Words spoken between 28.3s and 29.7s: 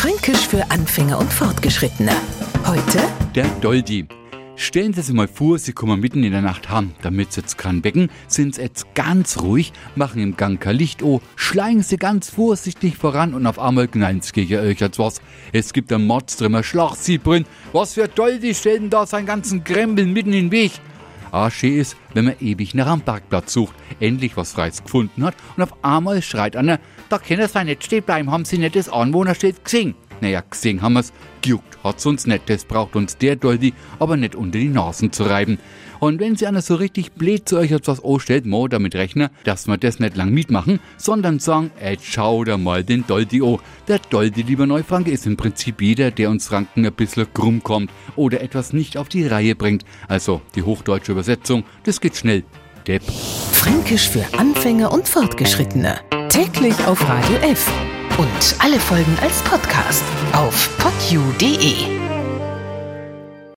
haben Sie nicht das Anwohnerschild